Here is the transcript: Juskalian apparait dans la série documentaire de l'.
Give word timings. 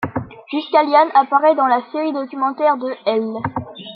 Juskalian 0.51 1.11
apparait 1.13 1.53
dans 1.53 1.67
la 1.67 1.83
série 1.91 2.11
documentaire 2.11 2.75
de 2.77 2.87
l'. 3.05 3.43